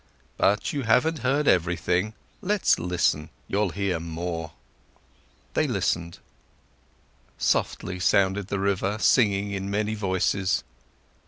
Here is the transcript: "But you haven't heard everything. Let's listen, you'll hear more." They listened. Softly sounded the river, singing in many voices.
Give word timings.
"But 0.35 0.73
you 0.73 0.81
haven't 0.81 1.19
heard 1.19 1.47
everything. 1.47 2.15
Let's 2.41 2.79
listen, 2.79 3.29
you'll 3.47 3.69
hear 3.69 3.99
more." 3.99 4.53
They 5.53 5.67
listened. 5.67 6.17
Softly 7.37 7.99
sounded 7.99 8.47
the 8.47 8.57
river, 8.57 8.97
singing 8.97 9.51
in 9.51 9.69
many 9.69 9.93
voices. 9.93 10.63